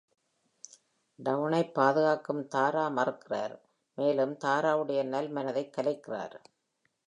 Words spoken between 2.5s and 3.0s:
தாரா